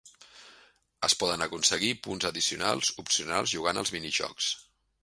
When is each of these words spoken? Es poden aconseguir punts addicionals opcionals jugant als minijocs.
Es 1.09 1.15
poden 1.23 1.45
aconseguir 1.47 1.91
punts 2.09 2.27
addicionals 2.31 2.91
opcionals 3.05 3.57
jugant 3.59 3.85
als 3.85 3.95
minijocs. 3.99 4.55